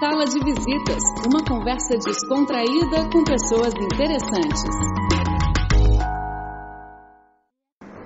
Sala 0.00 0.24
de 0.24 0.40
Visitas, 0.40 1.02
uma 1.24 1.44
conversa 1.44 1.96
descontraída 1.96 3.08
com 3.12 3.22
pessoas 3.22 3.72
interessantes. 3.74 4.64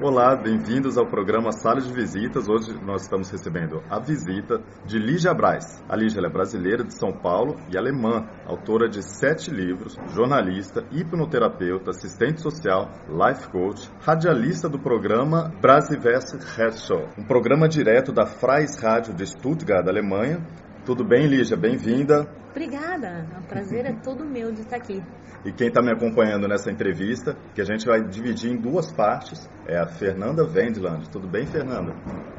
Olá, 0.02 0.36
bem-vindos 0.36 0.98
ao 0.98 1.06
programa 1.06 1.50
Sala 1.50 1.80
de 1.80 1.90
Visitas. 1.92 2.48
Hoje 2.48 2.78
nós 2.84 3.02
estamos 3.02 3.30
recebendo 3.30 3.82
a 3.88 3.98
visita 3.98 4.62
de 4.84 4.98
Lígia 4.98 5.32
Braz. 5.32 5.82
A 5.88 5.96
Lígia 5.96 6.20
é 6.20 6.28
brasileira 6.28 6.84
de 6.84 6.96
São 6.96 7.10
Paulo 7.10 7.56
e 7.72 7.78
alemã, 7.78 8.28
autora 8.46 8.88
de 8.88 9.02
sete 9.02 9.50
livros, 9.50 9.96
jornalista, 10.14 10.84
hipnoterapeuta, 10.92 11.90
assistente 11.90 12.42
social, 12.42 12.92
life 13.08 13.48
coach, 13.48 13.90
radialista 14.00 14.68
do 14.68 14.78
programa 14.78 15.50
Brasiverse 15.60 16.36
Herzog, 16.36 17.08
um 17.18 17.24
programa 17.24 17.66
direto 17.66 18.12
da 18.12 18.26
Freies 18.26 18.76
Rádio 18.76 19.14
de 19.14 19.26
Stuttgart, 19.26 19.88
Alemanha. 19.88 20.46
Tudo 20.88 21.04
bem, 21.04 21.26
Lígia? 21.26 21.54
Bem-vinda. 21.54 22.26
Obrigada, 22.50 23.26
o 23.38 23.46
prazer 23.46 23.84
é 23.84 23.92
todo 23.92 24.24
meu 24.24 24.50
de 24.50 24.62
estar 24.62 24.76
aqui. 24.76 25.02
E 25.48 25.52
quem 25.52 25.68
está 25.68 25.80
me 25.80 25.90
acompanhando 25.90 26.46
nessa 26.46 26.70
entrevista, 26.70 27.34
que 27.54 27.62
a 27.62 27.64
gente 27.64 27.86
vai 27.86 28.06
dividir 28.06 28.52
em 28.52 28.60
duas 28.60 28.92
partes, 28.92 29.48
é 29.66 29.78
a 29.78 29.86
Fernanda 29.86 30.44
Wendland. 30.44 31.08
Tudo 31.08 31.26
bem, 31.26 31.46
Fernanda? 31.46 31.94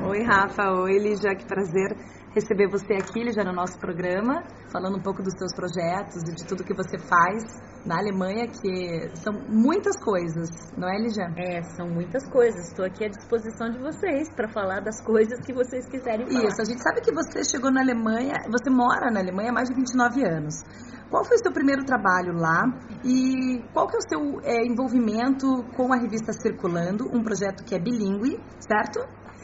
Oi, 0.07 0.21
Rafa. 0.21 0.71
Oi, 0.73 0.99
Lígia. 0.99 1.33
Que 1.35 1.43
prazer 1.43 1.97
receber 2.35 2.69
você 2.69 2.93
aqui, 2.93 3.23
Lígia, 3.23 3.43
no 3.43 3.51
nosso 3.51 3.79
programa, 3.79 4.43
falando 4.71 4.97
um 4.97 5.01
pouco 5.01 5.23
dos 5.23 5.33
seus 5.39 5.51
projetos 5.55 6.21
e 6.29 6.35
de 6.35 6.45
tudo 6.45 6.63
que 6.63 6.75
você 6.75 6.99
faz 6.99 7.43
na 7.83 7.97
Alemanha, 7.97 8.45
que 8.45 9.09
são 9.15 9.33
muitas 9.49 9.97
coisas, 10.03 10.47
não 10.77 10.87
é, 10.87 10.99
Lígia? 10.99 11.33
É, 11.35 11.63
são 11.75 11.89
muitas 11.89 12.29
coisas. 12.29 12.67
Estou 12.67 12.85
aqui 12.85 13.05
à 13.05 13.07
disposição 13.07 13.71
de 13.71 13.79
vocês 13.79 14.29
para 14.35 14.47
falar 14.49 14.81
das 14.81 15.01
coisas 15.03 15.39
que 15.43 15.53
vocês 15.53 15.89
quiserem 15.89 16.27
falar. 16.27 16.45
Isso, 16.45 16.61
a 16.61 16.65
gente 16.65 16.83
sabe 16.83 17.01
que 17.01 17.11
você 17.11 17.43
chegou 17.43 17.71
na 17.71 17.81
Alemanha, 17.81 18.35
você 18.51 18.69
mora 18.69 19.09
na 19.09 19.19
Alemanha 19.19 19.49
há 19.49 19.53
mais 19.53 19.69
de 19.69 19.75
29 19.75 20.23
anos. 20.23 20.61
Qual 21.09 21.25
foi 21.25 21.37
o 21.37 21.39
seu 21.43 21.51
primeiro 21.51 21.83
trabalho 21.83 22.33
lá 22.33 22.63
e 23.03 23.63
qual 23.73 23.87
que 23.87 23.95
é 23.95 23.99
o 23.99 24.07
seu 24.07 24.41
é, 24.43 24.65
envolvimento 24.65 25.47
com 25.75 25.91
a 25.91 25.97
revista 25.97 26.31
Circulando, 26.33 27.05
um 27.11 27.23
projeto 27.23 27.63
que 27.65 27.73
é 27.75 27.79
bilíngue, 27.79 28.39
certo? 28.59 28.99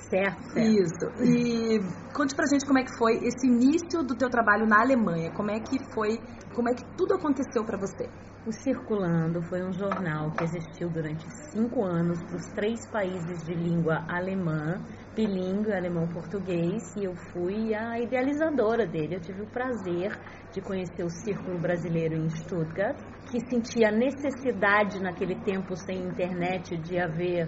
Certo, 0.09 0.43
certo. 0.53 0.59
Isso. 0.59 1.05
E 1.23 1.79
conte 2.13 2.35
pra 2.35 2.45
gente 2.45 2.65
como 2.65 2.77
é 2.77 2.83
que 2.83 2.95
foi 2.97 3.13
esse 3.25 3.47
início 3.47 4.03
do 4.03 4.15
teu 4.15 4.29
trabalho 4.29 4.67
na 4.67 4.81
Alemanha. 4.81 5.31
Como 5.33 5.49
é 5.49 5.59
que 5.59 5.77
foi, 5.93 6.19
como 6.53 6.69
é 6.69 6.73
que 6.73 6.85
tudo 6.95 7.15
aconteceu 7.15 7.65
para 7.65 7.77
você? 7.77 8.07
O 8.45 8.51
Circulando 8.51 9.41
foi 9.41 9.63
um 9.63 9.73
jornal 9.73 10.29
que 10.31 10.43
existiu 10.43 10.87
durante 10.87 11.25
cinco 11.51 11.83
anos 11.83 12.21
para 12.21 12.35
os 12.35 12.45
três 12.53 12.79
países 12.91 13.43
de 13.43 13.55
língua 13.55 14.05
alemã, 14.07 14.77
bilíngue, 15.15 15.71
alemão-português, 15.71 16.95
e 16.97 17.05
eu 17.05 17.15
fui 17.15 17.73
a 17.73 17.97
idealizadora 17.99 18.85
dele. 18.85 19.15
Eu 19.15 19.21
tive 19.21 19.41
o 19.41 19.47
prazer 19.47 20.11
de 20.51 20.61
conhecer 20.61 21.03
o 21.03 21.09
Círculo 21.09 21.57
Brasileiro 21.57 22.15
em 22.15 22.29
Stuttgart, 22.29 22.97
que 23.31 23.39
sentia 23.49 23.87
a 23.87 23.91
necessidade 23.91 25.01
naquele 25.01 25.35
tempo 25.35 25.75
sem 25.75 25.97
internet 26.05 26.77
de 26.77 26.99
haver 26.99 27.47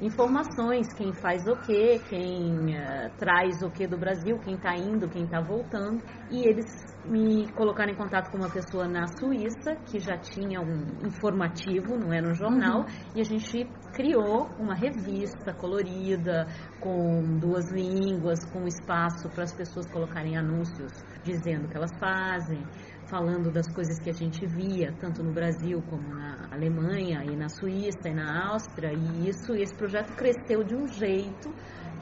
informações, 0.00 0.92
quem 0.94 1.12
faz 1.12 1.46
o 1.46 1.56
que, 1.56 1.98
quem 2.08 2.76
uh, 2.76 3.10
traz 3.18 3.62
o 3.62 3.70
que 3.70 3.86
do 3.86 3.96
Brasil, 3.96 4.38
quem 4.38 4.54
está 4.54 4.74
indo, 4.76 5.08
quem 5.08 5.24
está 5.24 5.40
voltando. 5.40 6.02
E 6.30 6.46
eles 6.46 6.66
me 7.04 7.50
colocaram 7.52 7.92
em 7.92 7.96
contato 7.96 8.30
com 8.30 8.38
uma 8.38 8.50
pessoa 8.50 8.86
na 8.86 9.06
Suíça 9.06 9.76
que 9.86 9.98
já 9.98 10.18
tinha 10.18 10.60
um 10.60 11.06
informativo, 11.06 11.96
não 11.96 12.12
era 12.12 12.28
um 12.28 12.34
jornal, 12.34 12.80
uhum. 12.80 12.86
e 13.14 13.20
a 13.20 13.24
gente 13.24 13.64
criou 13.94 14.48
uma 14.58 14.74
revista 14.74 15.54
colorida 15.54 16.46
com 16.80 17.38
duas 17.38 17.70
línguas, 17.70 18.44
com 18.52 18.66
espaço 18.66 19.28
para 19.30 19.44
as 19.44 19.54
pessoas 19.54 19.90
colocarem 19.90 20.36
anúncios 20.36 20.92
dizendo 21.24 21.66
o 21.66 21.68
que 21.68 21.76
elas 21.76 21.92
fazem, 21.98 22.62
falando 23.06 23.50
das 23.50 23.68
coisas 23.72 23.98
que 23.98 24.10
a 24.10 24.12
gente 24.12 24.44
via, 24.46 24.92
tanto 25.00 25.22
no 25.22 25.32
Brasil 25.32 25.82
como 25.88 26.08
na 26.08 26.48
Alemanha 26.50 27.24
e 27.24 27.36
na 27.36 27.48
Suíça 27.48 28.08
e 28.08 28.14
na 28.14 28.48
Áustria, 28.50 28.92
e 28.92 29.28
isso, 29.28 29.54
esse 29.54 29.74
projeto 29.74 30.14
cresceu 30.14 30.64
de 30.64 30.74
um 30.74 30.86
jeito 30.88 31.54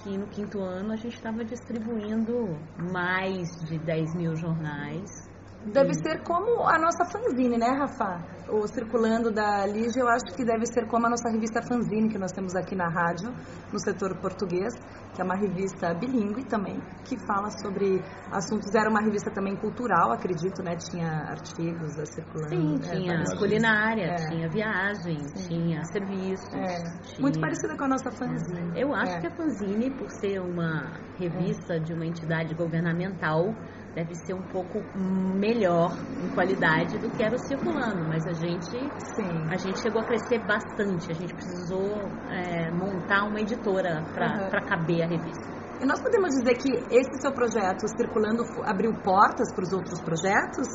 que 0.03 0.16
no 0.16 0.26
quinto 0.26 0.60
ano 0.60 0.93
a 0.93 0.97
gente 0.97 1.14
estava 1.14 1.44
distribuindo 1.44 2.59
mais 2.93 3.48
de 3.66 3.78
10 3.78 4.14
mil 4.16 4.37
jornais. 4.37 5.33
Deve 5.72 5.94
ser 5.94 6.22
como 6.22 6.69
a 6.69 6.78
nossa 6.78 7.04
fanzine, 7.06 7.56
né, 7.56 7.69
Rafa? 7.78 8.22
O 8.50 8.66
Circulando 8.66 9.32
da 9.32 9.64
Lígia, 9.66 10.02
eu 10.02 10.08
acho 10.08 10.36
que 10.36 10.44
deve 10.44 10.66
ser 10.66 10.86
como 10.86 11.06
a 11.06 11.10
nossa 11.10 11.30
revista 11.30 11.62
fanzine 11.62 12.10
que 12.10 12.19
nós 12.19 12.30
temos 12.32 12.54
aqui 12.54 12.76
na 12.76 12.88
rádio, 12.88 13.30
no 13.72 13.78
setor 13.80 14.14
português, 14.20 14.75
que 15.14 15.22
é 15.22 15.25
uma 15.25 15.34
revista 15.34 15.94
bilíngue 15.94 16.44
também, 16.44 16.78
que 17.04 17.16
fala 17.26 17.48
sobre 17.62 18.02
assuntos. 18.30 18.75
Era 18.75 18.91
uma 18.91 19.00
revista 19.00 19.30
também 19.30 19.56
cultural, 19.56 20.12
acredito, 20.12 20.62
né? 20.62 20.76
Tinha 20.76 21.08
artigos 21.30 21.96
da 21.96 22.04
Circulando. 22.04 22.50
Sim, 22.50 22.75
é, 22.75 22.91
tinha 22.91 23.14
é, 23.14 23.38
culinária, 23.38 24.04
é. 24.04 24.14
tinha 24.28 24.48
viagem, 24.50 25.19
Sim. 25.34 25.48
tinha 25.48 25.84
serviços. 25.84 26.52
É. 26.52 26.84
Tinha... 27.02 27.20
Muito 27.20 27.41
parecida 27.41 27.75
com 27.76 27.84
a 27.84 27.88
nossa 27.88 28.10
fanzine. 28.10 28.78
Eu 28.78 28.94
acho 28.94 29.16
é. 29.16 29.20
que 29.20 29.26
a 29.28 29.34
fanzine, 29.34 29.91
por 29.96 30.10
ser 30.10 30.41
uma 30.41 30.92
revista 31.19 31.81
de 31.81 31.94
uma 31.94 32.04
entidade 32.04 32.54
governamental, 32.54 33.54
deve 33.94 34.15
ser 34.15 34.34
um 34.34 34.43
pouco 34.43 34.81
melhor 34.99 35.93
em 36.22 36.28
qualidade 36.34 36.99
do 36.99 37.10
que 37.10 37.22
era 37.22 37.34
o 37.34 37.38
circulando, 37.38 38.09
mas 38.09 38.27
a 38.27 38.32
gente 38.32 38.78
Sim. 39.15 39.44
a 39.50 39.56
gente 39.56 39.78
chegou 39.81 40.03
a 40.03 40.05
crescer 40.05 40.41
bastante, 40.44 41.10
a 41.10 41.15
gente 41.15 41.32
precisou 41.34 42.03
é, 42.31 42.71
montar 42.71 43.25
uma 43.25 43.41
editora 43.41 44.03
para 44.12 44.44
uhum. 44.44 44.69
caber 44.69 45.03
a 45.03 45.06
revista. 45.06 45.55
E 45.81 45.87
nós 45.87 46.00
podemos 46.00 46.31
dizer 46.31 46.55
que 46.55 46.71
esse 46.94 47.21
seu 47.21 47.32
projeto 47.32 47.87
circulando 47.97 48.43
abriu 48.65 48.93
portas 49.03 49.53
para 49.55 49.62
os 49.62 49.72
outros 49.72 50.00
projetos? 50.00 50.69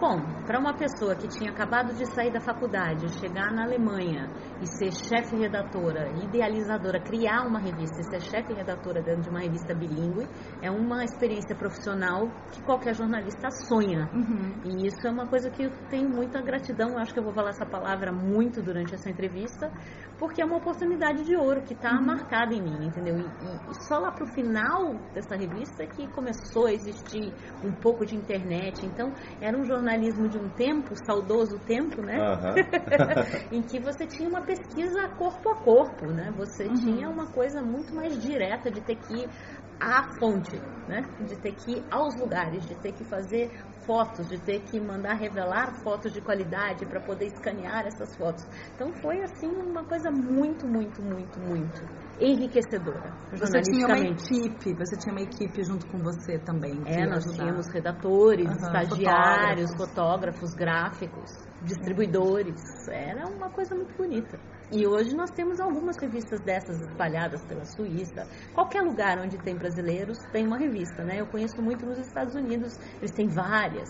Bom, 0.00 0.20
para 0.46 0.60
uma 0.60 0.74
pessoa 0.74 1.16
que 1.16 1.26
tinha 1.26 1.50
acabado 1.50 1.92
de 1.92 2.06
sair 2.14 2.32
da 2.32 2.40
faculdade, 2.40 3.08
chegar 3.18 3.52
na 3.52 3.64
Alemanha 3.64 4.30
e 4.62 4.66
ser 4.66 4.92
chefe 4.92 5.36
redatora, 5.36 6.08
idealizadora, 6.22 7.00
criar 7.00 7.46
uma 7.46 7.58
revista 7.58 8.00
e 8.00 8.04
ser 8.04 8.20
chefe 8.20 8.52
redatora 8.54 9.02
dentro 9.02 9.22
de 9.22 9.28
uma 9.28 9.40
revista 9.40 9.74
bilíngue, 9.74 10.28
é 10.62 10.70
uma 10.70 11.04
experiência 11.04 11.54
profissional 11.56 12.28
que 12.52 12.62
qualquer 12.62 12.94
jornalista 12.94 13.50
sonha. 13.50 14.08
Uhum. 14.12 14.52
E 14.64 14.86
isso 14.86 15.06
é 15.06 15.10
uma 15.10 15.26
coisa 15.26 15.50
que 15.50 15.64
eu 15.64 15.70
tenho 15.90 16.08
muita 16.08 16.40
gratidão, 16.40 16.90
eu 16.90 16.98
acho 16.98 17.12
que 17.12 17.18
eu 17.18 17.24
vou 17.24 17.32
falar 17.32 17.50
essa 17.50 17.66
palavra 17.66 18.12
muito 18.12 18.62
durante 18.62 18.94
essa 18.94 19.10
entrevista, 19.10 19.70
porque 20.18 20.40
é 20.40 20.44
uma 20.44 20.56
oportunidade 20.56 21.24
de 21.24 21.36
ouro 21.36 21.62
que 21.62 21.74
está 21.74 21.92
uhum. 21.94 22.06
marcada 22.06 22.54
em 22.54 22.62
mim, 22.62 22.86
entendeu? 22.86 23.18
E, 23.18 23.22
e, 23.24 23.74
só 23.86 23.98
lá 23.98 24.12
para 24.12 24.24
o 24.24 24.28
final 24.28 24.94
dessa 25.12 25.36
revista 25.36 25.84
que 25.86 26.06
começou 26.08 26.66
a 26.66 26.72
existir 26.72 27.32
um 27.64 27.72
pouco 27.72 28.06
de 28.06 28.16
internet. 28.16 28.86
Então, 28.86 29.12
era 29.40 29.56
um 29.56 29.64
jornalismo 29.68 30.28
de 30.28 30.38
um 30.38 30.48
tempo, 30.48 30.94
saudoso 31.04 31.58
tempo, 31.60 32.02
né? 32.02 32.16
Uhum. 32.18 32.54
em 33.58 33.62
que 33.62 33.78
você 33.78 34.06
tinha 34.06 34.28
uma 34.28 34.42
pesquisa 34.42 35.08
corpo 35.16 35.48
a 35.50 35.62
corpo, 35.62 36.06
né? 36.06 36.32
Você 36.36 36.64
uhum. 36.64 36.74
tinha 36.74 37.08
uma 37.08 37.30
coisa 37.30 37.62
muito 37.62 37.94
mais 37.94 38.18
direta 38.18 38.70
de 38.70 38.80
ter 38.80 38.96
que 38.96 39.24
ir 39.24 39.30
à 39.78 40.02
fonte, 40.18 40.60
né? 40.86 41.02
De 41.20 41.36
ter 41.36 41.52
que 41.52 41.78
ir 41.78 41.86
aos 41.90 42.16
lugares, 42.16 42.64
de 42.64 42.74
ter 42.76 42.92
que 42.92 43.04
fazer 43.04 43.50
fotos, 43.84 44.26
de 44.26 44.38
ter 44.40 44.60
que 44.60 44.80
mandar 44.80 45.14
revelar 45.14 45.82
fotos 45.82 46.12
de 46.12 46.20
qualidade 46.20 46.86
para 46.86 47.00
poder 47.00 47.26
escanear 47.26 47.86
essas 47.86 48.16
fotos. 48.16 48.44
Então 48.74 48.92
foi 48.94 49.22
assim 49.22 49.48
uma 49.48 49.84
coisa 49.84 50.10
muito, 50.10 50.66
muito, 50.66 51.02
muito, 51.02 51.38
muito 51.40 52.07
enriquecedora. 52.20 53.12
Você 53.32 53.60
tinha 53.62 53.86
uma 53.86 53.98
equipe, 53.98 54.74
você 54.74 54.96
tinha 54.96 55.12
uma 55.12 55.22
equipe 55.22 55.62
junto 55.62 55.86
com 55.86 55.98
você 55.98 56.38
também. 56.38 56.72
É, 56.86 57.06
nós 57.06 57.24
ajudava. 57.24 57.36
tínhamos 57.36 57.66
redatores, 57.72 58.46
uhum, 58.46 58.56
estagiários, 58.56 59.70
fotógrafos. 59.76 59.88
fotógrafos, 59.88 60.54
gráficos, 60.54 61.30
distribuidores. 61.62 62.60
Era 62.90 63.28
uma 63.28 63.50
coisa 63.50 63.74
muito 63.74 63.96
bonita. 63.96 64.38
E 64.70 64.86
hoje 64.86 65.14
nós 65.16 65.30
temos 65.30 65.60
algumas 65.60 65.96
revistas 66.00 66.40
dessas 66.40 66.80
espalhadas 66.80 67.44
pela 67.46 67.64
Suíça. 67.64 68.26
Qualquer 68.54 68.82
lugar 68.82 69.18
onde 69.18 69.38
tem 69.38 69.56
brasileiros 69.56 70.18
tem 70.32 70.46
uma 70.46 70.58
revista, 70.58 71.04
né? 71.04 71.20
Eu 71.20 71.26
conheço 71.26 71.62
muito 71.62 71.86
nos 71.86 71.98
Estados 71.98 72.34
Unidos, 72.34 72.76
eles 72.98 73.12
têm 73.12 73.28
várias. 73.28 73.88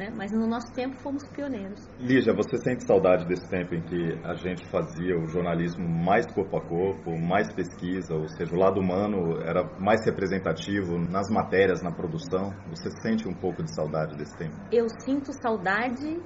Né? 0.00 0.10
Mas 0.16 0.32
no 0.32 0.46
nosso 0.46 0.72
tempo 0.72 0.96
fomos 0.96 1.22
pioneiros. 1.28 1.86
Lígia, 1.98 2.32
você 2.32 2.56
sente 2.56 2.86
saudade 2.86 3.26
desse 3.26 3.46
tempo 3.50 3.74
em 3.74 3.82
que 3.82 4.18
a 4.24 4.34
gente 4.34 4.66
fazia 4.70 5.14
o 5.14 5.26
jornalismo 5.28 5.86
mais 5.86 6.24
corpo 6.32 6.56
a 6.56 6.60
corpo, 6.62 7.18
mais 7.18 7.52
pesquisa, 7.52 8.14
ou 8.14 8.26
seja, 8.26 8.50
o 8.54 8.58
lado 8.58 8.80
humano 8.80 9.38
era 9.42 9.62
mais 9.78 10.02
representativo 10.06 10.98
nas 10.98 11.28
matérias, 11.30 11.82
na 11.82 11.92
produção? 11.92 12.50
Você 12.70 12.88
sente 13.02 13.28
um 13.28 13.34
pouco 13.34 13.62
de 13.62 13.74
saudade 13.74 14.16
desse 14.16 14.34
tempo? 14.38 14.56
Eu 14.72 14.88
sinto 15.04 15.34
saudade 15.34 16.18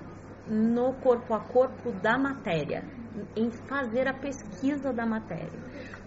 no 0.46 0.94
corpo 1.00 1.34
a 1.34 1.40
corpo 1.40 1.90
da 2.00 2.16
matéria, 2.16 2.84
em 3.34 3.50
fazer 3.50 4.06
a 4.06 4.14
pesquisa 4.14 4.92
da 4.92 5.04
matéria. 5.04 5.58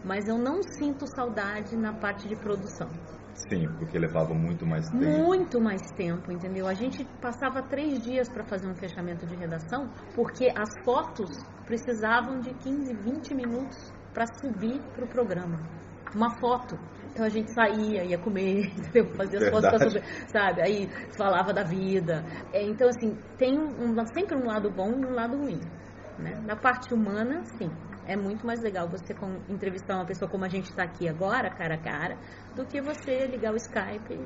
Mas 0.06 0.26
eu 0.26 0.38
não 0.38 0.64
sinto 0.64 1.06
saudade 1.06 1.76
na 1.76 1.92
parte 1.92 2.30
de 2.30 2.36
produção. 2.38 2.88
Sim, 3.38 3.68
porque 3.78 4.00
levava 4.00 4.34
muito 4.34 4.66
mais 4.66 4.90
tempo. 4.90 5.06
Muito 5.06 5.62
mais 5.62 5.82
tempo, 5.92 6.32
entendeu? 6.32 6.68
A 6.68 6.74
gente 6.74 7.04
passava 7.22 7.62
três 7.62 8.00
dias 8.00 8.28
para 8.30 8.44
fazer 8.44 8.68
um 8.68 8.76
fechamento 8.76 9.28
de 9.28 9.36
redação, 9.36 9.90
porque 10.16 10.52
as 10.56 10.84
fotos 10.84 11.30
precisavam 11.64 12.40
de 12.40 12.54
15, 12.56 12.94
20 12.94 13.36
minutos 13.36 13.94
para 14.12 14.26
subir 14.42 14.82
para 14.96 15.06
o 15.06 15.08
programa. 15.08 15.60
uma 16.16 16.32
foto. 16.40 16.76
Então 17.12 17.26
a 17.26 17.30
gente 17.30 17.54
saía, 17.54 18.04
ia 18.04 18.18
comer, 18.18 18.74
entendeu? 18.76 19.14
fazia 19.16 19.40
as 19.40 19.50
fotos, 19.50 19.94
sabe? 20.32 20.62
Aí 20.62 20.88
falava 21.16 21.54
da 21.54 21.64
vida. 21.64 22.24
É, 22.52 22.64
então, 22.64 22.90
assim, 22.90 23.16
tem 23.38 23.60
um, 23.60 23.94
sempre 24.14 24.36
um 24.36 24.46
lado 24.46 24.72
bom 24.72 24.90
e 24.90 25.06
um 25.06 25.14
lado 25.14 25.38
ruim. 25.38 25.60
Né? 26.18 26.42
Na 26.44 26.56
parte 26.56 26.92
humana, 26.94 27.44
sim, 27.58 27.70
é 28.08 28.16
muito 28.16 28.46
mais 28.48 28.62
legal 28.62 28.88
você 28.88 29.14
entrevistar 29.50 29.96
uma 29.96 30.06
pessoa 30.06 30.32
como 30.32 30.46
a 30.46 30.48
gente 30.48 30.70
está 30.70 30.84
aqui 30.84 31.10
agora, 31.10 31.50
cara 31.50 31.76
a 31.76 31.78
cara, 31.78 32.18
do 32.56 32.66
que 32.66 32.82
você 32.82 33.28
ligar 33.28 33.52
o 33.52 33.58
Skype 33.58 34.18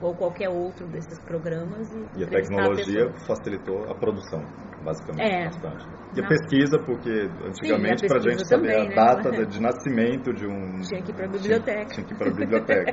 ou, 0.00 0.08
ou 0.08 0.14
qualquer 0.16 0.48
outro 0.48 0.86
desses 0.88 1.18
programas. 1.20 1.86
E, 1.92 2.20
e 2.20 2.24
a 2.24 2.28
tecnologia 2.28 3.10
a 3.10 3.26
facilitou 3.26 3.84
a 3.90 3.94
produção, 3.94 4.40
basicamente, 4.82 5.30
é, 5.30 5.44
bastante. 5.44 5.86
E 6.16 6.24
a 6.24 6.26
pesquisa, 6.26 6.78
porque 6.78 7.10
antigamente, 7.44 8.06
para 8.06 8.16
a 8.16 8.22
gente 8.22 8.48
saber 8.48 8.72
também, 8.72 8.86
a 8.86 8.88
né? 8.88 8.94
data 8.94 9.30
né? 9.30 9.44
de 9.44 9.60
nascimento 9.60 10.32
de 10.32 10.46
um... 10.46 10.80
Tinha 10.80 11.02
que 11.02 11.10
ir 11.10 11.14
para 11.14 11.26
a 11.26 11.28
biblioteca. 11.28 11.84
Tinha, 11.84 11.86
tinha 11.86 12.06
que 12.06 12.14
ir 12.14 12.16
para 12.16 12.30
a 12.30 12.34
biblioteca. 12.34 12.92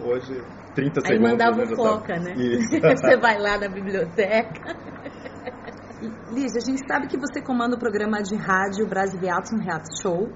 Hoje, 0.02 0.34
30 0.74 1.00
Aí 1.04 1.06
segundos... 1.06 1.10
Aí 1.10 1.18
mandava 1.18 1.62
o 1.62 1.76
foca, 1.76 2.18
né? 2.18 2.34
Você 2.96 3.16
vai 3.18 3.38
lá 3.38 3.58
na 3.58 3.68
biblioteca... 3.68 5.11
Lígia, 6.02 6.58
a 6.58 6.66
gente 6.66 6.82
sabe 6.88 7.06
que 7.06 7.16
você 7.16 7.40
comanda 7.40 7.76
o 7.76 7.78
programa 7.78 8.20
de 8.20 8.34
rádio 8.34 8.88
Brasiliatum 8.88 9.56
Reality 9.62 10.02
Show, 10.02 10.26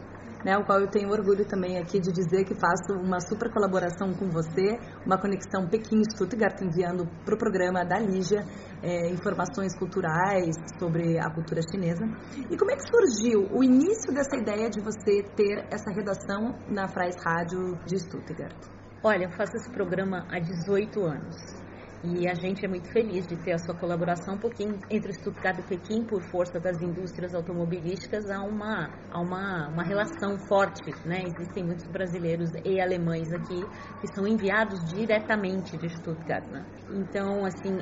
né, 0.45 0.57
o 0.57 0.65
qual 0.65 0.79
eu 0.79 0.89
tenho 0.89 1.11
orgulho 1.11 1.45
também 1.45 1.77
aqui 1.77 1.99
de 1.99 2.13
dizer 2.13 2.45
que 2.45 2.55
faço 2.55 2.95
uma 3.03 3.19
super 3.19 3.53
colaboração 3.53 4.15
com 4.15 4.31
você, 4.31 4.79
uma 5.05 5.19
conexão 5.19 5.67
Pequim-Stuttgart, 5.69 6.63
enviando 6.63 7.05
para 7.25 7.35
o 7.35 7.39
programa 7.39 7.85
da 7.85 7.99
Lígia 7.99 8.47
é, 8.81 9.11
informações 9.11 9.77
culturais 9.77 10.55
sobre 10.79 11.19
a 11.19 11.29
cultura 11.35 11.61
chinesa. 11.69 12.05
E 12.49 12.57
como 12.57 12.71
é 12.71 12.77
que 12.77 12.87
surgiu 12.87 13.49
o 13.51 13.65
início 13.65 14.15
dessa 14.15 14.37
ideia 14.37 14.71
de 14.71 14.81
você 14.81 15.25
ter 15.35 15.67
essa 15.69 15.91
redação 15.91 16.55
na 16.69 16.87
Frais 16.87 17.17
Rádio 17.25 17.75
de 17.85 17.99
Stuttgart? 17.99 18.55
Olha, 19.03 19.25
eu 19.25 19.31
faço 19.33 19.57
esse 19.57 19.71
programa 19.73 20.29
há 20.31 20.39
18 20.39 21.01
anos. 21.03 21.66
E 22.15 22.29
a 22.29 22.35
gente 22.35 22.65
é 22.65 22.69
muito 22.69 22.89
feliz 22.93 23.27
de 23.27 23.37
ter 23.37 23.53
a 23.53 23.59
sua 23.59 23.75
colaboração, 23.75 24.39
porque 24.39 24.63
entre 24.89 25.13
Stuttgart 25.13 25.59
e 25.59 25.63
Pequim, 25.63 26.05
por 26.05 26.23
força 26.23 26.61
das 26.61 26.81
indústrias 26.81 27.35
automobilísticas, 27.35 28.31
há 28.31 28.41
uma, 28.43 28.91
há 29.11 29.21
uma, 29.21 29.69
uma 29.69 29.83
relação 29.83 30.39
forte. 30.47 30.83
Né? 31.05 31.25
Existem 31.27 31.65
muitos 31.65 31.87
brasileiros 31.89 32.53
e 32.65 32.81
alemães 32.81 33.33
aqui 33.33 33.61
que 34.01 34.07
são 34.15 34.27
enviados 34.27 34.85
diretamente 34.85 35.77
de 35.77 35.89
Stuttgart. 35.89 36.47
Né? 36.47 36.65
Então, 36.91 37.45
assim, 37.45 37.77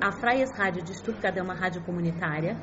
a 0.00 0.12
Freies 0.12 0.50
Rádio 0.58 0.82
de 0.82 0.94
Stuttgart 0.98 1.36
é 1.36 1.42
uma 1.42 1.54
rádio 1.54 1.82
comunitária, 1.84 2.56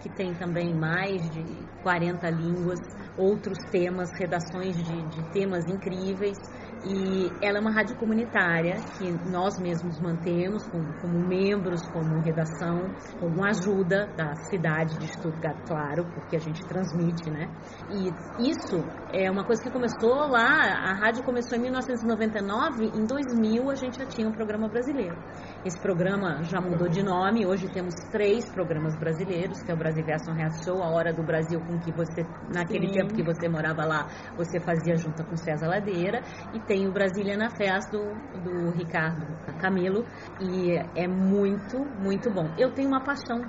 que 0.00 0.08
tem 0.08 0.34
também 0.34 0.74
mais 0.74 1.28
de 1.30 1.44
40 1.82 2.30
línguas, 2.30 2.80
outros 3.16 3.58
temas, 3.70 4.10
redações 4.18 4.76
de, 4.76 5.08
de 5.08 5.30
temas 5.32 5.66
incríveis. 5.66 6.38
E 6.84 7.28
ela 7.44 7.58
é 7.58 7.60
uma 7.60 7.72
rádio 7.72 7.96
comunitária 7.96 8.76
que 8.96 9.10
nós 9.28 9.58
mesmos 9.58 10.00
mantemos 10.00 10.66
como, 10.68 10.92
como 11.00 11.26
membros, 11.26 11.82
como 11.88 12.20
redação, 12.20 12.94
com 13.18 13.44
ajuda 13.44 14.06
da 14.16 14.34
cidade 14.44 14.96
de 14.98 15.08
Stuttgart, 15.08 15.56
claro, 15.66 16.04
porque 16.14 16.36
a 16.36 16.38
gente 16.38 16.64
transmite, 16.66 17.28
né? 17.30 17.50
E 17.90 18.48
isso 18.48 18.84
é 19.12 19.28
uma 19.28 19.44
coisa 19.44 19.60
que 19.60 19.70
começou 19.70 20.28
lá, 20.28 20.46
a 20.46 20.94
rádio 20.94 21.24
começou 21.24 21.58
em 21.58 21.62
1999, 21.62 22.84
em 22.94 23.04
2000 23.04 23.70
a 23.70 23.74
gente 23.74 23.98
já 23.98 24.06
tinha 24.06 24.28
um 24.28 24.32
programa 24.32 24.68
brasileiro. 24.68 25.16
Esse 25.64 25.80
programa 25.80 26.44
já 26.44 26.60
mudou 26.60 26.88
de 26.88 27.02
nome, 27.02 27.44
hoje 27.44 27.68
temos 27.72 27.94
três 28.12 28.48
programas 28.52 28.96
brasileiros, 28.96 29.60
que 29.62 29.72
é 29.72 29.74
o 29.74 29.78
Brasiliação 29.88 30.34
Reality 30.34 30.64
Show, 30.64 30.82
a 30.82 30.90
Hora 30.90 31.12
do 31.12 31.22
Brasil, 31.22 31.60
com 31.60 31.78
que 31.78 31.90
você, 31.90 32.26
naquele 32.48 32.88
Sim. 32.88 32.94
tempo 32.94 33.14
que 33.14 33.22
você 33.22 33.48
morava 33.48 33.84
lá, 33.84 34.06
você 34.36 34.60
fazia 34.60 34.96
junto 34.96 35.24
com 35.24 35.36
César 35.36 35.66
Ladeira, 35.66 36.20
e 36.52 36.60
tem 36.60 36.86
o 36.86 36.92
Brasília 36.92 37.36
na 37.36 37.50
Festa 37.50 37.96
do, 37.96 38.14
do 38.38 38.70
Ricardo 38.70 39.26
Camilo, 39.58 40.04
e 40.38 40.76
é 40.94 41.08
muito, 41.08 41.78
muito 41.78 42.30
bom. 42.30 42.52
Eu 42.58 42.72
tenho 42.72 42.88
uma 42.88 43.02
paixão 43.02 43.40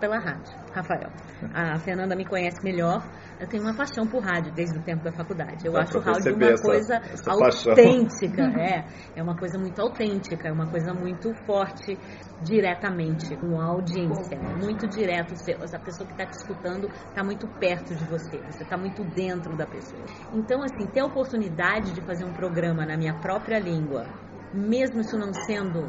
pela 0.00 0.18
rádio, 0.18 0.61
Rafael. 0.74 1.10
A 1.54 1.78
Fernanda 1.78 2.16
me 2.16 2.24
conhece 2.24 2.62
melhor. 2.64 3.02
Eu 3.38 3.46
tenho 3.48 3.62
uma 3.62 3.74
paixão 3.74 4.06
por 4.06 4.22
rádio 4.22 4.52
desde 4.52 4.78
o 4.78 4.82
tempo 4.82 5.04
da 5.04 5.12
faculdade. 5.12 5.66
Eu 5.66 5.72
Dá 5.72 5.80
acho 5.80 5.98
o 5.98 6.00
rádio 6.00 6.34
uma 6.34 6.46
essa, 6.46 6.62
coisa 6.62 6.94
essa 6.96 7.30
autêntica, 7.30 8.42
é. 8.42 8.84
É 9.16 9.22
uma 9.22 9.36
coisa 9.36 9.58
muito 9.58 9.80
autêntica, 9.80 10.48
é 10.48 10.52
uma 10.52 10.66
coisa 10.66 10.94
muito 10.94 11.34
forte 11.44 11.98
diretamente 12.42 13.36
com 13.36 13.60
a 13.60 13.66
audiência, 13.66 14.36
é 14.36 14.56
muito 14.56 14.88
direto. 14.88 15.34
A 15.34 15.78
pessoa 15.78 16.06
que 16.06 16.12
está 16.12 16.26
te 16.26 16.34
escutando 16.34 16.88
está 17.08 17.22
muito 17.22 17.46
perto 17.58 17.94
de 17.94 18.04
você, 18.06 18.38
você 18.38 18.62
está 18.62 18.76
muito 18.76 19.04
dentro 19.04 19.56
da 19.56 19.66
pessoa. 19.66 20.02
Então, 20.32 20.62
assim, 20.62 20.86
ter 20.86 21.00
a 21.00 21.06
oportunidade 21.06 21.92
de 21.92 22.00
fazer 22.02 22.24
um 22.24 22.32
programa 22.32 22.86
na 22.86 22.96
minha 22.96 23.14
própria 23.14 23.58
língua, 23.58 24.06
mesmo 24.54 25.00
isso 25.00 25.18
não 25.18 25.32
sendo 25.32 25.86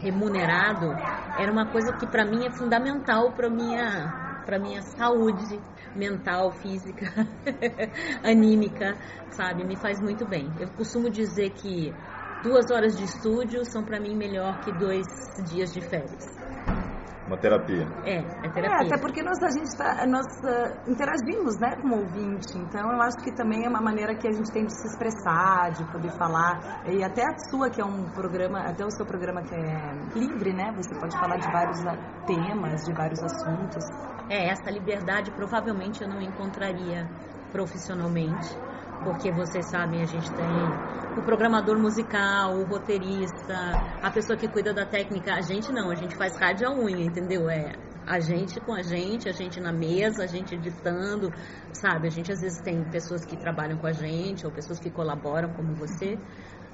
remunerado, 0.00 0.92
era 1.38 1.50
uma 1.50 1.70
coisa 1.70 1.92
que 1.92 2.06
para 2.06 2.24
mim 2.24 2.44
é 2.44 2.50
fundamental 2.50 3.32
para 3.32 3.48
minha 3.48 4.21
para 4.44 4.58
minha 4.58 4.82
saúde 4.82 5.60
mental, 5.94 6.50
física, 6.52 7.06
anímica, 8.24 8.94
sabe? 9.30 9.64
Me 9.64 9.76
faz 9.76 10.00
muito 10.00 10.26
bem. 10.26 10.50
Eu 10.58 10.68
costumo 10.70 11.10
dizer 11.10 11.50
que 11.50 11.92
duas 12.42 12.70
horas 12.70 12.96
de 12.96 13.04
estúdio 13.04 13.64
são 13.64 13.84
para 13.84 14.00
mim 14.00 14.16
melhor 14.16 14.60
que 14.60 14.72
dois 14.72 15.06
dias 15.50 15.72
de 15.72 15.80
férias. 15.80 16.26
Uma 17.26 17.38
terapia. 17.38 17.86
É, 18.04 18.18
é 18.18 18.50
terapia. 18.50 18.84
É, 18.84 18.86
até 18.86 19.00
porque 19.00 19.22
nós, 19.22 19.38
a 19.42 19.50
gente 19.50 19.76
tá, 19.78 20.06
nós 20.06 20.26
uh, 20.42 20.90
interagimos 20.90 21.56
né, 21.60 21.76
com 21.80 21.88
o 21.88 22.00
ouvinte, 22.00 22.58
então 22.58 22.92
eu 22.92 23.00
acho 23.00 23.16
que 23.24 23.32
também 23.34 23.64
é 23.64 23.68
uma 23.68 23.80
maneira 23.80 24.14
que 24.14 24.26
a 24.26 24.32
gente 24.32 24.52
tem 24.52 24.66
de 24.66 24.72
se 24.74 24.88
expressar, 24.88 25.70
de 25.70 25.84
poder 25.90 26.10
falar. 26.18 26.82
E 26.84 27.02
até 27.02 27.22
a 27.22 27.34
sua, 27.48 27.70
que 27.70 27.80
é 27.80 27.84
um 27.84 28.10
programa, 28.10 28.60
até 28.60 28.84
o 28.84 28.90
seu 28.90 29.06
programa 29.06 29.40
que 29.42 29.54
é 29.54 29.92
livre, 30.14 30.52
né? 30.52 30.72
Você 30.76 30.98
pode 30.98 31.16
falar 31.16 31.36
de 31.36 31.50
vários 31.50 31.78
temas, 32.26 32.82
de 32.82 32.92
vários 32.92 33.22
assuntos. 33.22 34.11
É, 34.28 34.48
essa 34.48 34.70
liberdade 34.70 35.30
provavelmente 35.32 36.02
eu 36.02 36.08
não 36.08 36.20
encontraria 36.20 37.08
profissionalmente 37.50 38.48
porque 39.04 39.32
vocês 39.32 39.68
sabem, 39.68 40.00
a 40.00 40.06
gente 40.06 40.30
tem 40.32 40.68
o 41.18 41.22
programador 41.22 41.78
musical, 41.78 42.56
o 42.56 42.64
roteirista, 42.64 43.54
a 44.00 44.10
pessoa 44.10 44.38
que 44.38 44.48
cuida 44.48 44.72
da 44.72 44.86
técnica. 44.86 45.34
A 45.34 45.40
gente 45.40 45.72
não, 45.72 45.90
a 45.90 45.94
gente 45.94 46.16
faz 46.16 46.36
rádio 46.38 46.68
a 46.68 46.72
unha, 46.72 47.04
entendeu? 47.04 47.50
É 47.50 47.72
a 48.06 48.18
gente 48.18 48.60
com 48.60 48.72
a 48.72 48.82
gente, 48.82 49.28
a 49.28 49.32
gente 49.32 49.60
na 49.60 49.72
mesa, 49.72 50.24
a 50.24 50.26
gente 50.26 50.54
editando, 50.54 51.30
sabe? 51.72 52.08
A 52.08 52.10
gente 52.10 52.32
às 52.32 52.40
vezes 52.40 52.60
tem 52.60 52.82
pessoas 52.90 53.24
que 53.24 53.36
trabalham 53.36 53.78
com 53.78 53.86
a 53.86 53.92
gente 53.92 54.44
ou 54.44 54.52
pessoas 54.52 54.78
que 54.78 54.90
colaboram 54.90 55.52
como 55.54 55.74
você, 55.74 56.18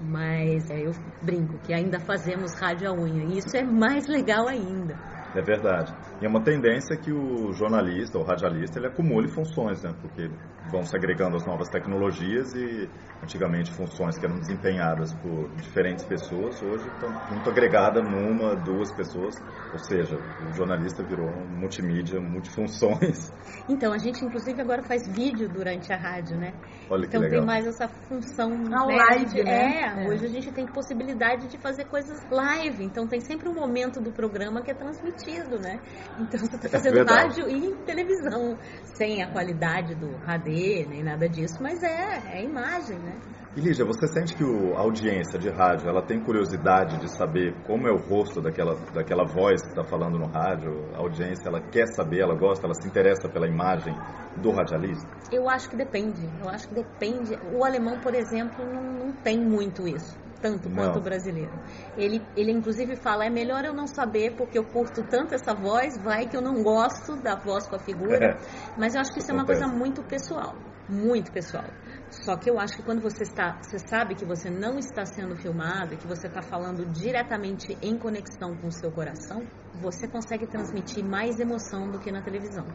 mas 0.01 0.71
é, 0.71 0.87
eu 0.87 0.93
brinco 1.23 1.59
que 1.59 1.73
ainda 1.73 1.99
fazemos 2.01 2.55
rádio 2.61 2.89
a 2.89 2.93
unha 2.93 3.25
e 3.25 3.39
isso 3.39 3.57
é 3.57 3.63
mais 3.63 4.07
legal 4.07 4.49
ainda. 4.49 4.97
É 5.39 5.43
verdade. 5.43 5.95
E 6.21 6.27
é 6.27 6.29
uma 6.29 6.43
tendência 6.43 6.97
que 6.97 7.13
o 7.13 7.53
jornalista, 7.53 8.19
o 8.19 8.25
radialista, 8.25 8.81
ele 8.81 8.89
acumule 8.89 9.29
funções, 9.29 9.81
né? 9.85 9.95
Porque 10.03 10.29
vão 10.69 10.83
se 10.83 10.97
agregando 10.97 11.37
as 11.37 11.47
novas 11.47 11.69
tecnologias 11.69 12.53
e 12.55 12.89
antigamente 13.23 13.73
funções 13.73 14.19
que 14.19 14.27
eram 14.27 14.37
desempenhadas 14.39 15.15
por 15.15 15.49
diferentes 15.57 16.05
pessoas, 16.05 16.61
hoje 16.63 16.89
estão 16.89 17.09
muito 17.31 17.49
agregadas 17.49 18.03
numa, 18.03 18.57
duas 18.57 18.93
pessoas. 18.93 19.35
Ou 19.73 19.79
seja, 19.79 20.17
o 20.17 20.53
jornalista 20.55 21.05
virou 21.05 21.31
multimídia, 21.47 22.21
multifunções. 22.21 23.31
Então, 23.69 23.93
a 23.93 23.99
gente 23.99 24.25
inclusive 24.25 24.61
agora 24.61 24.83
faz 24.83 25.07
vídeo 25.07 25.49
durante 25.49 25.93
a 25.93 25.97
rádio, 25.97 26.37
né? 26.37 26.53
Olha 26.91 27.07
então 27.07 27.21
legal. 27.21 27.39
tem 27.39 27.47
mais 27.47 27.67
essa 27.67 27.87
função. 27.87 28.51
A 28.53 28.87
né? 28.87 28.97
live, 28.97 29.45
né? 29.45 29.51
É, 29.51 30.05
é, 30.05 30.09
hoje 30.09 30.25
a 30.25 30.29
gente 30.29 30.51
tem 30.53 30.67
possibilidade 30.67 31.49
de 31.49 31.59
fazer 31.59 31.85
coisas 31.85 32.19
live. 32.31 32.83
Então 32.85 33.07
tem 33.07 33.21
sempre 33.21 33.49
um 33.49 33.55
momento 33.55 34.01
do 34.01 34.11
programa 34.11 34.63
que 34.63 34.71
é 34.71 34.75
transmitido, 34.75 35.28
né? 35.61 35.81
Então 36.19 36.41
você 36.41 36.57
está 36.57 36.69
é 36.69 36.71
fazendo 36.71 36.99
é 36.99 37.03
rádio 37.03 37.49
e 37.49 37.75
televisão, 37.85 38.57
sem 38.85 39.23
a 39.23 39.31
qualidade 39.31 39.95
do 39.95 40.17
HD, 40.17 40.87
nem 40.89 41.03
nada 41.03 41.29
disso, 41.29 41.57
mas 41.61 41.83
é, 41.83 42.39
é 42.39 42.45
imagem, 42.45 42.99
né? 42.99 43.19
E 43.57 43.61
Lígia, 43.61 43.85
você 43.85 44.07
sente 44.07 44.37
que 44.37 44.45
o, 44.45 44.77
a 44.77 44.81
audiência 44.81 45.39
de 45.39 45.49
rádio 45.49 45.89
ela 45.89 46.03
tem 46.03 46.23
curiosidade 46.23 46.99
de 46.99 47.09
saber 47.17 47.55
como 47.67 47.89
é 47.89 47.91
o 47.91 47.97
rosto 47.97 48.41
daquela, 48.41 48.75
daquela 48.93 49.25
voz 49.25 49.61
que 49.63 49.71
está 49.71 49.83
falando 49.83 50.19
no 50.19 50.27
rádio? 50.27 50.95
A 50.95 50.99
audiência 50.99 51.49
ela 51.49 51.61
quer 51.61 51.87
saber, 51.97 52.21
ela 52.21 52.37
gosta, 52.37 52.67
ela 52.67 52.75
se 52.75 52.87
interessa 52.87 53.29
pela 53.29 53.49
imagem 53.49 53.95
do 54.37 54.51
radialista? 54.53 55.09
Eu 55.33 55.49
acho 55.49 55.69
que 55.69 55.77
depende. 55.77 56.29
Eu 56.41 56.49
acho 56.49 56.69
que 56.69 56.75
depende. 56.75 57.37
O 57.53 57.65
alemão, 57.65 57.99
por 57.99 58.15
exemplo, 58.15 58.65
não, 58.65 59.07
não 59.07 59.13
tem 59.13 59.39
muito 59.39 59.89
isso 59.89 60.28
tanto 60.41 60.69
quanto 60.71 60.95
não. 60.95 61.01
o 61.01 61.03
brasileiro. 61.03 61.53
Ele, 61.97 62.23
ele 62.37 62.53
inclusive 62.53 62.97
fala, 62.97 63.25
é 63.25 63.31
melhor 63.31 63.65
eu 63.65 63.75
não 63.75 63.87
saber 63.87 64.35
porque 64.37 64.59
eu 64.59 64.65
curto 64.65 65.03
tanto 65.09 65.35
essa 65.35 65.55
voz, 65.55 65.97
vai 66.03 66.27
que 66.29 66.37
eu 66.37 66.43
não 66.43 66.63
gosto 66.63 67.17
da 67.17 67.37
voz 67.37 67.67
com 67.67 67.77
a 67.77 67.79
figura. 67.79 68.25
É. 68.25 68.37
Mas 68.77 68.95
eu 68.95 69.01
acho 69.01 69.13
que 69.13 69.21
isso 69.21 69.31
é 69.31 69.35
uma 69.35 69.45
coisa 69.45 69.67
muito 69.67 70.03
pessoal, 70.03 70.55
muito 70.89 71.31
pessoal. 71.33 71.65
Só 72.11 72.37
que 72.37 72.51
eu 72.51 72.59
acho 72.59 72.77
que 72.77 72.83
quando 72.83 73.01
você 73.01 73.23
está, 73.23 73.59
você 73.61 73.79
sabe 73.79 74.15
que 74.15 74.25
você 74.25 74.49
não 74.49 74.79
está 74.79 75.05
sendo 75.05 75.37
filmado, 75.37 75.97
que 75.97 76.07
você 76.07 76.27
está 76.27 76.41
falando 76.41 76.87
diretamente 76.87 77.77
em 77.83 77.99
conexão 77.99 78.57
com 78.57 78.69
o 78.69 78.73
seu 78.73 78.91
coração, 78.91 79.43
você 79.75 80.09
consegue 80.09 80.47
transmitir 80.47 81.05
mais 81.05 81.39
emoção 81.39 81.91
do 81.91 81.99
que 81.99 82.11
na 82.11 82.23
televisão. 82.23 82.67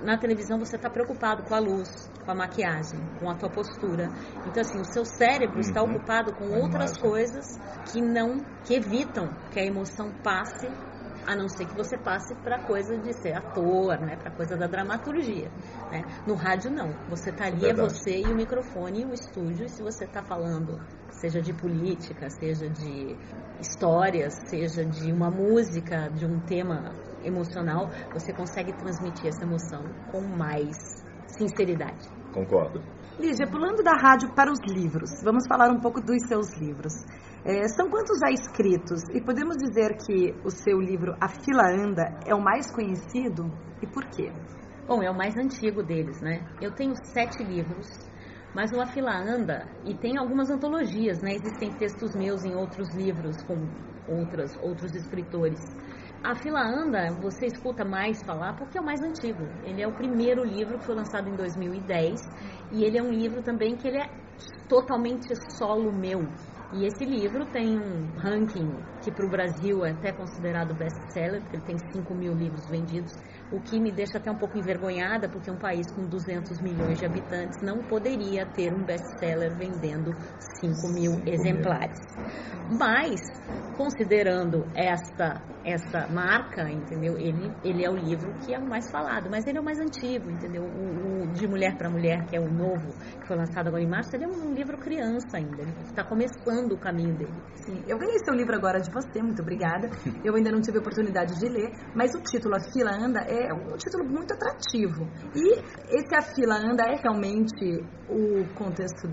na 0.00 0.16
televisão 0.16 0.56
você 0.60 0.76
está 0.76 0.88
preocupado 0.88 1.42
com 1.42 1.54
a 1.54 1.58
luz, 1.58 2.08
com 2.24 2.30
a 2.30 2.34
maquiagem, 2.34 3.00
com 3.18 3.28
a 3.28 3.34
tua 3.34 3.50
postura. 3.50 4.08
Então 4.46 4.60
assim, 4.60 4.78
o 4.78 4.84
seu 4.84 5.04
cérebro 5.04 5.56
uhum. 5.56 5.60
está 5.60 5.82
ocupado 5.82 6.32
com 6.34 6.50
outras 6.50 6.96
coisas 6.96 7.58
que 7.90 8.00
não 8.00 8.38
que 8.64 8.74
evitam 8.74 9.28
que 9.50 9.58
a 9.58 9.64
emoção 9.64 10.12
passe 10.22 10.68
a 11.28 11.36
não 11.36 11.46
ser 11.46 11.66
que 11.66 11.74
você 11.74 11.98
passe 11.98 12.34
para 12.36 12.58
coisa 12.64 12.96
de 12.96 13.12
ser 13.12 13.36
ator, 13.36 14.00
né, 14.00 14.16
para 14.16 14.30
coisa 14.30 14.56
da 14.56 14.66
dramaturgia. 14.66 15.50
Né? 15.92 16.02
No 16.26 16.34
rádio 16.34 16.70
não, 16.70 16.88
você 17.06 17.30
tá 17.30 17.44
ali 17.44 17.66
é 17.66 17.70
é 17.70 17.74
você 17.74 18.22
e 18.22 18.32
o 18.32 18.34
microfone 18.34 19.02
e 19.02 19.04
o 19.04 19.12
estúdio. 19.12 19.66
E 19.66 19.68
se 19.68 19.82
você 19.82 20.06
está 20.06 20.22
falando, 20.22 20.80
seja 21.10 21.42
de 21.42 21.52
política, 21.52 22.30
seja 22.30 22.70
de 22.70 23.14
histórias, 23.60 24.32
seja 24.48 24.86
de 24.86 25.12
uma 25.12 25.30
música, 25.30 26.08
de 26.08 26.24
um 26.24 26.40
tema 26.40 26.94
emocional, 27.22 27.90
você 28.10 28.32
consegue 28.32 28.72
transmitir 28.72 29.26
essa 29.26 29.44
emoção 29.44 29.82
com 30.10 30.22
mais 30.22 31.04
sinceridade. 31.26 32.08
Concordo. 32.32 32.80
Lígia, 33.18 33.46
pulando 33.50 33.82
da 33.82 33.92
rádio 34.00 34.32
para 34.34 34.50
os 34.50 34.60
livros, 34.66 35.10
vamos 35.22 35.44
falar 35.46 35.70
um 35.70 35.80
pouco 35.80 36.00
dos 36.00 36.26
seus 36.26 36.56
livros. 36.56 36.94
É, 37.48 37.66
são 37.68 37.88
quantos 37.88 38.18
já 38.20 38.30
escritos? 38.30 39.00
E 39.08 39.24
podemos 39.24 39.56
dizer 39.56 39.96
que 40.04 40.38
o 40.44 40.50
seu 40.50 40.78
livro 40.78 41.14
A 41.18 41.30
Fila 41.30 41.64
Anda 41.82 42.04
é 42.26 42.34
o 42.34 42.44
mais 42.44 42.70
conhecido? 42.70 43.50
E 43.80 43.86
por 43.86 44.04
quê? 44.04 44.30
Bom, 44.86 45.02
é 45.02 45.10
o 45.10 45.16
mais 45.16 45.34
antigo 45.34 45.82
deles, 45.82 46.20
né? 46.20 46.46
Eu 46.60 46.74
tenho 46.74 46.92
sete 47.10 47.42
livros, 47.42 47.86
mas 48.54 48.70
o 48.70 48.78
A 48.82 48.86
Fila 48.88 49.16
Anda, 49.16 49.64
e 49.86 49.94
tem 49.94 50.18
algumas 50.18 50.50
antologias, 50.50 51.22
né? 51.22 51.30
Existem 51.36 51.70
textos 51.70 52.14
meus 52.14 52.44
em 52.44 52.54
outros 52.54 52.94
livros 52.94 53.42
com 53.44 53.56
outras, 54.06 54.54
outros 54.60 54.94
escritores. 54.94 55.58
A 56.22 56.34
Fila 56.34 56.60
Anda, 56.60 57.14
você 57.18 57.46
escuta 57.46 57.82
mais 57.82 58.22
falar 58.26 58.56
porque 58.56 58.76
é 58.76 58.80
o 58.82 58.84
mais 58.84 59.00
antigo. 59.00 59.48
Ele 59.62 59.80
é 59.80 59.88
o 59.88 59.94
primeiro 59.94 60.44
livro 60.44 60.78
que 60.78 60.84
foi 60.84 60.96
lançado 60.96 61.30
em 61.30 61.34
2010 61.34 62.12
e 62.72 62.84
ele 62.84 62.98
é 62.98 63.02
um 63.02 63.10
livro 63.10 63.42
também 63.42 63.74
que 63.74 63.88
ele 63.88 64.02
é 64.02 64.06
totalmente 64.68 65.34
solo 65.56 65.90
meu. 65.98 66.20
E 66.70 66.84
esse 66.84 67.04
livro 67.04 67.46
tem 67.50 67.78
um 67.78 68.12
ranking 68.14 68.86
que 69.00 69.10
para 69.10 69.24
o 69.24 69.28
Brasil 69.28 69.84
é 69.84 69.92
até 69.92 70.12
considerado 70.12 70.74
best-seller, 70.74 71.40
porque 71.42 71.56
ele 71.56 71.64
tem 71.64 71.78
5 71.78 72.14
mil 72.14 72.34
livros 72.34 72.66
vendidos 72.66 73.14
o 73.50 73.60
que 73.60 73.80
me 73.80 73.90
deixa 73.90 74.18
até 74.18 74.30
um 74.30 74.36
pouco 74.36 74.58
envergonhada, 74.58 75.28
porque 75.28 75.50
um 75.50 75.58
país 75.58 75.86
com 75.94 76.06
200 76.06 76.60
milhões 76.60 76.98
de 76.98 77.04
habitantes 77.04 77.60
não 77.62 77.78
poderia 77.82 78.44
ter 78.46 78.72
um 78.72 78.84
best-seller 78.84 79.56
vendendo 79.56 80.12
5 80.60 80.88
mil 80.88 81.12
exemplares. 81.26 81.98
Mas, 82.68 83.20
considerando 83.76 84.66
esta, 84.74 85.40
esta 85.64 86.08
marca, 86.12 86.68
entendeu? 86.70 87.16
Ele, 87.16 87.50
ele 87.64 87.84
é 87.84 87.90
o 87.90 87.96
livro 87.96 88.32
que 88.44 88.52
é 88.52 88.58
o 88.58 88.66
mais 88.66 88.90
falado, 88.90 89.30
mas 89.30 89.46
ele 89.46 89.58
é 89.58 89.60
o 89.60 89.64
mais 89.64 89.78
antigo, 89.78 90.30
entendeu? 90.30 90.64
O, 90.64 91.22
o 91.22 91.32
De 91.32 91.46
Mulher 91.46 91.76
para 91.78 91.88
Mulher, 91.88 92.26
que 92.26 92.36
é 92.36 92.40
o 92.40 92.50
novo, 92.50 92.88
que 93.20 93.26
foi 93.26 93.36
lançado 93.36 93.68
agora 93.68 93.82
em 93.82 93.88
março, 93.88 94.10
ele 94.14 94.24
é 94.24 94.28
um 94.28 94.52
livro 94.52 94.76
criança 94.78 95.36
ainda, 95.36 95.62
ele 95.62 95.72
está 95.84 96.04
começando 96.04 96.72
o 96.72 96.78
caminho 96.78 97.14
dele. 97.16 97.32
Sim, 97.64 97.82
eu 97.86 97.98
ganhei 97.98 98.18
seu 98.24 98.34
livro 98.34 98.54
agora 98.56 98.80
de 98.80 98.90
você, 98.90 99.22
muito 99.22 99.42
obrigada. 99.42 99.88
Eu 100.24 100.34
ainda 100.34 100.50
não 100.50 100.60
tive 100.60 100.78
a 100.78 100.80
oportunidade 100.80 101.38
de 101.38 101.48
ler, 101.48 101.70
mas 101.94 102.10
o 102.14 102.20
título 102.22 102.56
A 102.56 102.60
Fila 102.72 102.90
Anda 102.90 103.20
é 103.28 103.37
é 103.44 103.52
um 103.52 103.76
título 103.76 104.04
muito 104.08 104.32
atrativo. 104.34 105.06
E 105.34 105.58
esse 105.96 106.14
A 106.16 106.22
Fila 106.34 106.56
Anda 106.56 106.84
é 106.84 106.96
realmente 106.96 107.82
o 108.08 108.54
contexto 108.54 109.08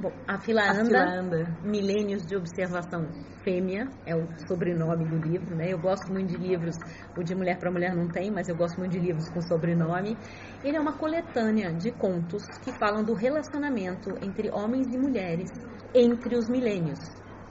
Bom, 0.00 0.12
a 0.28 0.38
fila, 0.38 0.62
anda, 0.70 1.58
Milênios 1.60 2.22
de 2.22 2.36
Observação 2.36 3.08
Fêmea, 3.42 3.84
é 4.06 4.14
o 4.14 4.28
sobrenome 4.46 5.04
do 5.08 5.16
livro, 5.16 5.56
né? 5.56 5.72
Eu 5.72 5.78
gosto 5.80 6.12
muito 6.12 6.28
de 6.28 6.36
livros, 6.36 6.76
o 7.16 7.24
de 7.24 7.34
Mulher 7.34 7.58
para 7.58 7.68
Mulher 7.68 7.96
não 7.96 8.06
tem, 8.06 8.30
mas 8.30 8.48
eu 8.48 8.54
gosto 8.54 8.78
muito 8.78 8.92
de 8.92 9.00
livros 9.00 9.28
com 9.28 9.40
sobrenome. 9.40 10.16
Ele 10.62 10.76
é 10.76 10.80
uma 10.80 10.96
coletânea 10.96 11.74
de 11.74 11.90
contos 11.90 12.44
que 12.62 12.70
falam 12.78 13.02
do 13.02 13.12
relacionamento 13.12 14.10
entre 14.22 14.48
homens 14.52 14.86
e 14.86 14.98
mulheres 14.98 15.50
entre 15.92 16.36
os 16.36 16.48
milênios 16.48 17.00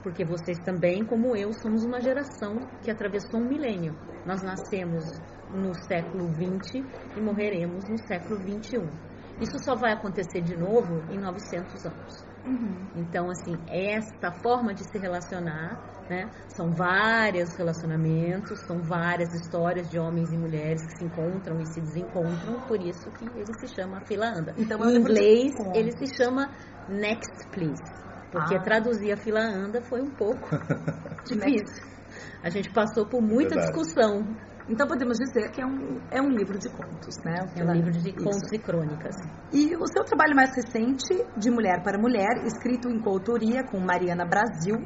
porque 0.02 0.24
vocês 0.24 0.58
também, 0.60 1.04
como 1.04 1.36
eu, 1.36 1.52
somos 1.52 1.84
uma 1.84 2.00
geração 2.00 2.56
que 2.82 2.90
atravessou 2.90 3.40
um 3.40 3.48
milênio. 3.48 3.94
Nós 4.24 4.42
nascemos 4.42 5.04
no 5.52 5.74
século 5.74 6.28
20 6.28 6.84
e 7.16 7.20
morreremos 7.20 7.88
no 7.88 7.98
século 7.98 8.38
21. 8.40 8.86
Isso 9.40 9.58
só 9.64 9.74
vai 9.74 9.92
acontecer 9.92 10.40
de 10.40 10.56
novo 10.56 11.02
em 11.10 11.18
900 11.18 11.86
anos. 11.86 12.26
Uhum. 12.44 12.88
Então, 12.96 13.30
assim, 13.30 13.56
esta 13.68 14.32
forma 14.42 14.74
de 14.74 14.82
se 14.84 14.98
relacionar, 14.98 15.78
né? 16.08 16.28
São 16.48 16.70
vários 16.70 17.54
relacionamentos, 17.56 18.58
são 18.66 18.78
várias 18.82 19.32
histórias 19.34 19.88
de 19.90 19.98
homens 19.98 20.32
e 20.32 20.36
mulheres 20.36 20.84
que 20.86 20.98
se 20.98 21.04
encontram 21.04 21.60
e 21.60 21.66
se 21.66 21.80
desencontram, 21.80 22.60
por 22.66 22.80
isso 22.80 23.10
que 23.12 23.24
ele 23.26 23.52
se 23.60 23.68
chama 23.68 24.00
Fila 24.06 24.28
Anda. 24.28 24.54
Então, 24.56 24.78
em 24.88 24.96
inglês, 24.96 25.52
ele 25.74 25.92
se 25.92 26.16
chama 26.16 26.50
Next 26.88 27.48
Please. 27.50 27.82
Porque 28.30 28.56
ah. 28.56 28.60
traduzir 28.60 29.12
a 29.12 29.16
fila 29.16 29.40
anda 29.40 29.80
foi 29.82 30.02
um 30.02 30.10
pouco 30.10 30.48
difícil. 31.24 31.86
A 32.42 32.50
gente 32.50 32.70
passou 32.72 33.06
por 33.06 33.20
muita 33.20 33.54
Verdade. 33.54 33.72
discussão. 33.72 34.36
Então 34.68 34.86
podemos 34.86 35.16
dizer 35.18 35.50
que 35.50 35.60
é 35.60 35.66
um, 35.66 36.00
é 36.10 36.20
um 36.20 36.30
livro 36.30 36.58
de 36.58 36.68
contos, 36.68 37.16
né? 37.24 37.36
É 37.56 37.64
um 37.64 37.72
livro 37.72 37.90
de 37.90 38.12
contos 38.12 38.42
Isso. 38.44 38.54
e 38.54 38.58
crônicas. 38.58 39.16
E 39.52 39.74
o 39.76 39.86
seu 39.86 40.04
trabalho 40.04 40.36
mais 40.36 40.54
recente, 40.54 41.24
De 41.36 41.50
Mulher 41.50 41.82
para 41.82 41.98
Mulher, 41.98 42.44
escrito 42.44 42.88
em 42.88 43.00
coautoria 43.00 43.64
com 43.64 43.80
Mariana 43.80 44.26
Brasil, 44.26 44.76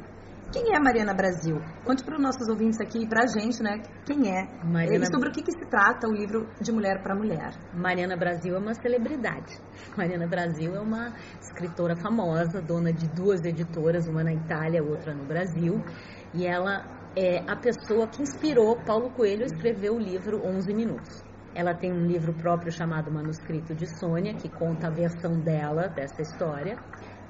quem 0.53 0.75
é 0.75 0.79
Mariana 0.79 1.15
Brasil? 1.15 1.59
Conte 1.83 2.03
para 2.03 2.15
os 2.15 2.21
nossos 2.21 2.47
ouvintes 2.47 2.79
aqui 2.79 2.99
e 2.99 3.07
para 3.07 3.23
a 3.23 3.25
gente, 3.25 3.63
né? 3.63 3.81
Quem 4.05 4.29
é? 4.29 4.45
Mariana... 4.63 5.03
E 5.03 5.11
sobre 5.11 5.29
o 5.29 5.31
que, 5.31 5.41
que 5.41 5.51
se 5.51 5.67
trata 5.67 6.07
o 6.07 6.13
livro 6.13 6.47
de 6.61 6.71
Mulher 6.71 7.01
para 7.01 7.15
Mulher. 7.15 7.49
Mariana 7.73 8.15
Brasil 8.15 8.55
é 8.55 8.59
uma 8.59 8.75
celebridade. 8.75 9.57
Mariana 9.97 10.27
Brasil 10.27 10.75
é 10.75 10.79
uma 10.79 11.11
escritora 11.41 11.95
famosa, 11.95 12.61
dona 12.61 12.93
de 12.93 13.09
duas 13.09 13.43
editoras, 13.43 14.07
uma 14.07 14.23
na 14.23 14.31
Itália, 14.31 14.83
outra 14.83 15.11
no 15.11 15.25
Brasil. 15.25 15.83
E 16.35 16.45
ela 16.45 16.85
é 17.15 17.43
a 17.47 17.55
pessoa 17.55 18.07
que 18.07 18.23
inspirou 18.23 18.75
Paulo 18.85 19.11
Coelho 19.11 19.43
a 19.43 19.45
escrever 19.45 19.91
o 19.91 19.99
livro 19.99 20.41
11 20.43 20.73
Minutos. 20.73 21.23
Ela 21.55 21.75
tem 21.75 21.93
um 21.93 22.07
livro 22.07 22.33
próprio 22.33 22.71
chamado 22.71 23.11
Manuscrito 23.11 23.75
de 23.75 23.85
Sônia, 23.99 24.33
que 24.33 24.49
conta 24.49 24.87
a 24.87 24.89
versão 24.89 25.39
dela 25.39 25.87
dessa 25.87 26.23
história 26.23 26.75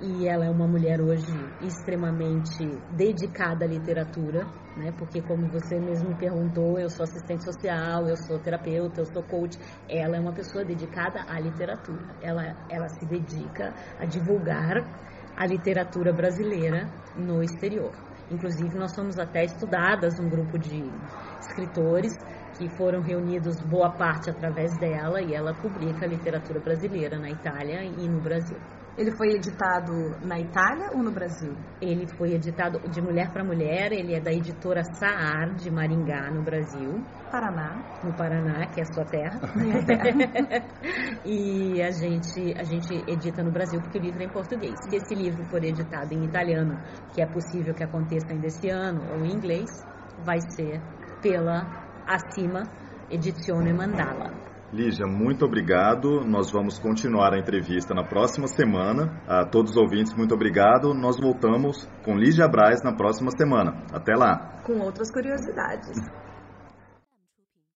e 0.01 0.27
ela 0.27 0.45
é 0.45 0.49
uma 0.49 0.65
mulher 0.65 1.01
hoje 1.01 1.33
extremamente 1.61 2.65
dedicada 2.95 3.65
à 3.65 3.67
literatura, 3.67 4.45
né? 4.77 4.93
Porque 4.97 5.21
como 5.21 5.47
você 5.47 5.77
mesmo 5.77 6.09
me 6.09 6.15
perguntou, 6.15 6.79
eu 6.79 6.89
sou 6.89 7.03
assistente 7.03 7.43
social, 7.43 8.07
eu 8.07 8.15
sou 8.15 8.39
terapeuta, 8.39 9.01
eu 9.01 9.05
sou 9.05 9.23
coach. 9.23 9.57
Ela 9.89 10.15
é 10.15 10.19
uma 10.19 10.33
pessoa 10.33 10.63
dedicada 10.63 11.25
à 11.27 11.39
literatura. 11.39 12.05
Ela 12.21 12.55
ela 12.69 12.87
se 12.87 13.05
dedica 13.05 13.73
a 13.99 14.05
divulgar 14.05 14.77
a 15.35 15.45
literatura 15.45 16.13
brasileira 16.13 16.89
no 17.17 17.43
exterior. 17.43 18.12
Inclusive 18.29 18.77
nós 18.77 18.93
somos 18.93 19.17
até 19.17 19.43
estudadas 19.45 20.19
um 20.19 20.29
grupo 20.29 20.57
de 20.57 21.01
escritores 21.39 22.13
que 22.53 22.69
foram 22.69 23.01
reunidos 23.01 23.61
boa 23.61 23.95
parte 23.97 24.29
através 24.29 24.77
dela 24.77 25.21
e 25.21 25.33
ela 25.33 25.53
publica 25.59 26.05
literatura 26.07 26.59
brasileira 26.59 27.19
na 27.19 27.31
Itália 27.31 27.83
e 27.83 28.07
no 28.07 28.21
Brasil. 28.21 28.61
Ele 28.95 29.11
foi 29.17 29.29
editado 29.29 29.91
na 30.23 30.39
Itália 30.39 30.91
ou 30.93 31.01
no 31.01 31.11
Brasil? 31.11 31.51
Ele 31.81 32.05
foi 32.15 32.33
editado 32.33 32.79
de 32.89 33.01
mulher 33.01 33.31
para 33.31 33.43
mulher. 33.43 33.91
Ele 33.91 34.13
é 34.13 34.19
da 34.19 34.31
editora 34.31 34.83
Saar 34.83 35.55
de 35.55 35.71
Maringá, 35.71 36.29
no 36.31 36.43
Brasil. 36.43 37.03
Paraná. 37.31 37.81
No 38.03 38.13
Paraná, 38.13 38.67
que 38.67 38.79
é 38.79 38.83
a 38.83 38.93
sua 38.93 39.05
terra. 39.05 39.39
Minha 39.57 39.83
terra. 39.83 40.67
e 41.25 41.81
a 41.81 41.89
gente, 41.89 42.53
a 42.55 42.63
gente 42.63 42.93
edita 43.09 43.43
no 43.43 43.51
Brasil 43.51 43.81
porque 43.81 43.97
o 43.97 44.01
livro 44.01 44.21
é 44.21 44.25
em 44.25 44.29
português. 44.29 44.75
Se 44.87 44.95
esse 44.95 45.15
livro 45.15 45.43
for 45.45 45.63
editado 45.63 46.13
em 46.13 46.25
italiano, 46.25 46.77
que 47.15 47.21
é 47.21 47.25
possível 47.25 47.73
que 47.73 47.83
aconteça 47.83 48.27
ainda 48.31 48.45
esse 48.45 48.69
ano, 48.69 49.01
ou 49.11 49.25
em 49.25 49.31
inglês, 49.31 49.69
vai 50.23 50.37
ser 50.55 50.79
pela 51.19 51.65
Acima 52.05 52.61
Edizione 53.09 53.73
Mandala. 53.73 54.42
Lígia, 54.73 55.05
muito 55.05 55.45
obrigado. 55.45 56.25
Nós 56.25 56.51
vamos 56.51 56.79
continuar 56.79 57.31
a 57.31 57.37
entrevista 57.37 57.93
na 57.93 58.03
próxima 58.03 58.47
semana. 58.47 59.21
A 59.27 59.45
todos 59.45 59.73
os 59.73 59.77
ouvintes, 59.77 60.15
muito 60.15 60.33
obrigado. 60.33 60.95
Nós 60.95 61.19
voltamos 61.19 61.87
com 62.03 62.17
Lígia 62.17 62.47
Braz 62.47 62.81
na 62.83 62.91
próxima 62.91 63.29
semana. 63.37 63.83
Até 63.93 64.15
lá. 64.15 64.63
Com 64.63 64.79
outras 64.79 65.11
curiosidades. 65.11 65.95